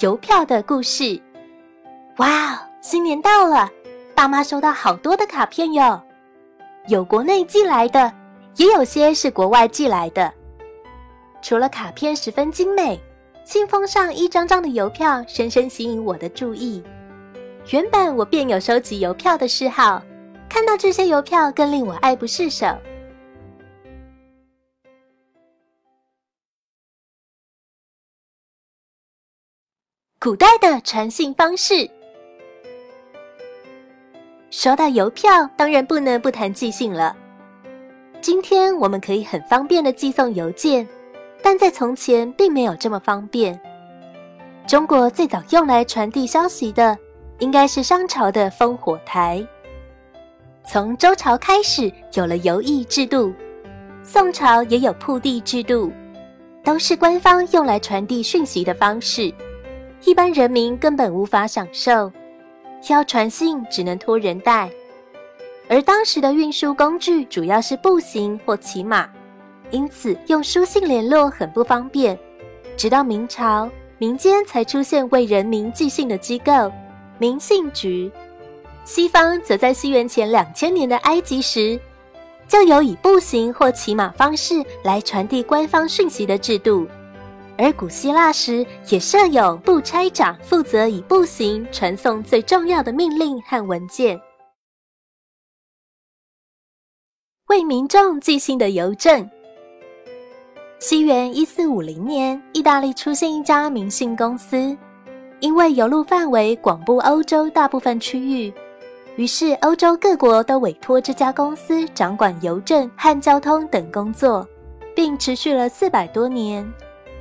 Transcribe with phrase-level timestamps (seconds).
[0.00, 1.20] 邮票的故事。
[2.18, 3.68] 哇哦，新年到了！
[4.14, 6.00] 爸妈收到好多的卡片哟，
[6.86, 8.12] 有国内寄来的，
[8.56, 10.32] 也有些是国外寄来的。
[11.42, 13.00] 除了卡片十分精美，
[13.44, 16.80] 信封上一张张的邮票深深吸引我的注意。
[17.72, 20.00] 原本我便有收集邮票的嗜好，
[20.48, 22.66] 看到这些邮票更令我爱不释手。
[30.28, 31.88] 古代的传信方式。
[34.50, 37.16] 收到邮票，当然不能不谈寄信了。
[38.20, 40.86] 今天我们可以很方便的寄送邮件，
[41.42, 43.58] 但在从前并没有这么方便。
[44.66, 46.94] 中国最早用来传递消息的，
[47.38, 49.42] 应该是商朝的烽火台。
[50.62, 53.32] 从周朝开始有了邮驿制度，
[54.02, 55.90] 宋朝也有铺地制度，
[56.62, 59.32] 都是官方用来传递讯息的方式，
[60.04, 62.10] 一般人民根本无法享受。
[62.88, 64.70] 要传信只能托人带，
[65.68, 69.08] 而当时的运输工具主要是步行或骑马，
[69.70, 72.16] 因此用书信联络很不方便。
[72.76, 76.70] 直到明朝，民间才出现为人民寄信的机构——
[77.18, 78.10] 民信局。
[78.84, 81.78] 西方则在西元前两千年的埃及时，
[82.46, 86.86] 就有以步行或骑马方式来传递官方讯息的制度。
[87.58, 94.18] 而古希腊时也设有布差长，负责以步行传送最重要的命令和文件。
[97.48, 99.28] 为民众寄信的邮政。
[100.78, 104.76] 西元一四五零年，意大利出现一家民信公司，
[105.40, 108.52] 因为邮路范围广布欧洲大部分区域，
[109.16, 114.46] 于是欧洲各国都委托这家公司掌管邮政和交通等工作，
[114.94, 116.64] 并持续了四百多年。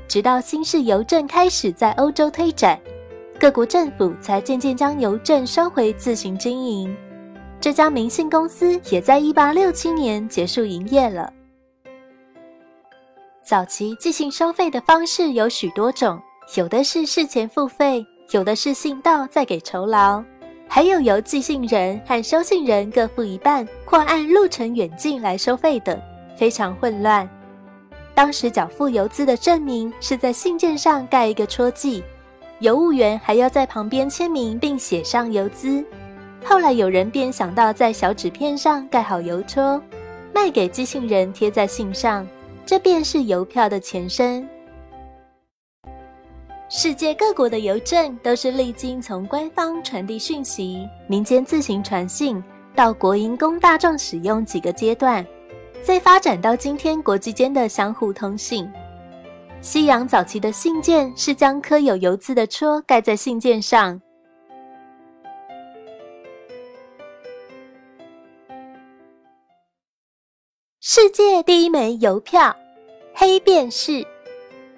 [0.08, 2.80] 直到新式邮政开始在欧洲推展，
[3.40, 6.96] 各国政府才渐渐将邮政收回自行经营。
[7.60, 11.32] 这家民信公司也在1867年结束营业了。
[13.44, 16.20] 早期寄信收费的方式有许多种，
[16.56, 20.24] 有的是事前付费，有的是信到再给酬劳，
[20.70, 26.00] 还有由寄信人和收信人各付一半，或按路程远近来收费等，
[26.38, 27.28] 非常混乱。
[28.18, 32.04] 当时缴付邮资的证明是在信件上盖一个戳记，
[32.62, 35.86] 邮务员还要在旁边签名并写上邮资。
[36.44, 39.80] 后来有人便想到在小纸片上盖好邮戳，
[40.34, 42.28] 卖给寄信人贴在信上，
[42.66, 44.50] 这便是邮票的前身。
[46.70, 55.24] 世界各国的邮政都是历经从官方传递讯息、民间自行传信到国营供大众使用几个阶段。
[55.84, 58.70] 再发展到今天，国际间的相互通信。
[59.62, 64.00] 西洋早期的信件是将刻有油渍的戳盖在信件上。
[70.80, 72.56] 世界第一枚邮票，
[73.14, 74.06] 黑便士。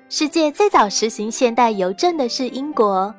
[0.09, 3.13] 世界最早实行现代邮政的是英国，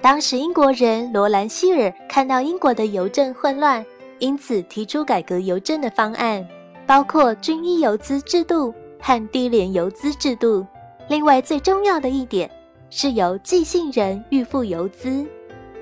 [0.00, 3.84] 当时英国人罗兰希尔看到英国的邮政混乱，
[4.18, 6.46] 因此提出改革邮政的方案。
[6.86, 10.64] 包括军医邮资制度和低廉邮资制度。
[11.08, 12.50] 另外，最重要的一点
[12.90, 15.26] 是由寄信人预付邮资，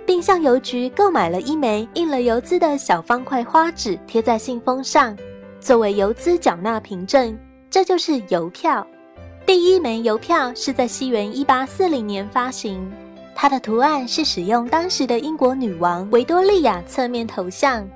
[0.06, 5.16] 并向邮局购买了一枚印了邮资的小方块花纸，贴在信封上，
[5.60, 7.38] 作为邮资缴纳凭证。
[7.70, 8.86] 这就是邮票。
[9.46, 12.90] 第一枚邮票是在西元一八四零年发行，
[13.34, 17.86] 它的图案是使用当时的英国女王维多利亚侧面头像。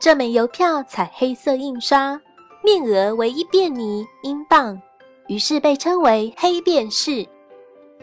[0.00, 2.20] 这枚邮票采黑色印刷。
[2.62, 4.80] 面额为一便尼英镑，
[5.28, 7.26] 于是被称为黑便士。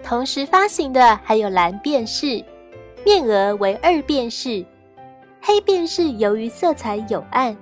[0.03, 2.43] 同时发行的还有蓝便士，
[3.05, 4.65] 面额为二便士。
[5.41, 7.55] 黑便士由于色彩有暗，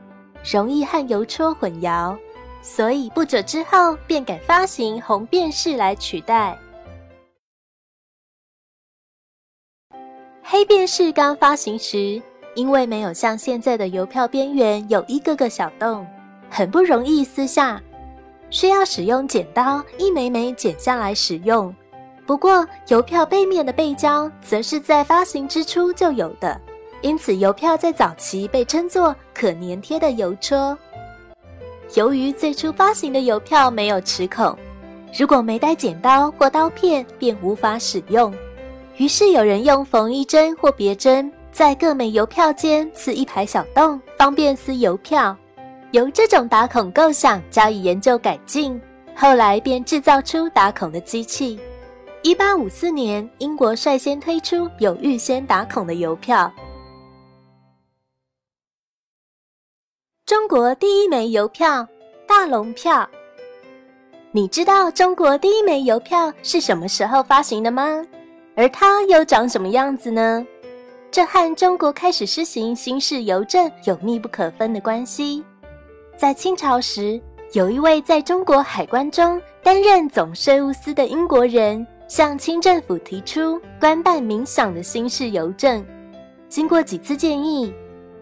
[0.49, 2.17] 容易和邮戳混淆，
[2.61, 6.57] 所以不久之后便改发行红便士来取代。
[10.41, 12.21] 黑便士刚发行时，
[12.55, 16.05] 因为没有像现在的邮票边缘有一个个小洞，
[16.55, 17.81] 很不容易撕下，
[18.51, 21.73] 需要使用剪刀一枚枚剪下来使用。
[22.27, 26.61] 不过，邮票背面的背胶则是在发行之初就有的，
[27.01, 30.77] 因此邮票在早期被称作可粘贴的邮戳。
[31.95, 34.55] 由于最初发行的邮票没有齿孔，
[35.17, 38.31] 如果没带剪刀或刀片，便无法使用。
[38.97, 45.35] 于是有人用缝衣针或别针，在各枚邮票间刺一排小洞，方便撕邮票。
[45.93, 48.81] 由这种打孔构想加以研究改进，
[49.15, 51.59] 后来便制造出打孔的机器。
[52.23, 56.51] 一八五四年，英国率先推出有预先打孔的邮票。
[60.25, 61.87] 中国第一枚邮票——
[62.27, 63.07] 大龙票。
[64.31, 68.03] 你知道中国第一枚邮票是什么时候发行的吗？
[68.55, 70.43] 而它又长什么样子呢？
[71.11, 75.43] 这和中国开始施行新式邮政有密不可分的关系。
[76.17, 77.21] 在清朝时，
[77.53, 81.85] 有一位在中国海关中担任总税务司的英国人。
[82.05, 85.83] 向清政府提出官办冥想的新式邮政，
[86.47, 87.73] 经过几次建议，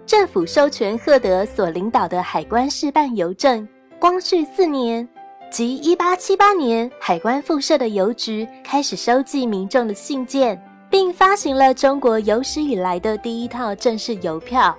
[0.06, 3.68] 政府授权赫德所领导的海关试办邮政。
[4.00, 5.06] 光绪四年，
[5.52, 14.78] 即一八七八年，海关附设的邮局开始收集民众的信件，并发行了中国有史以来的第一套正式邮票。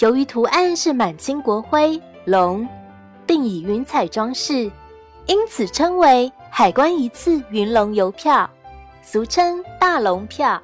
[0.00, 2.66] 由于图案是满清国徽龙，
[3.26, 4.70] 并以云彩装饰，
[5.26, 6.30] 因此称为。
[6.56, 8.48] 海关一次云龙邮票，
[9.02, 10.62] 俗称大龙票。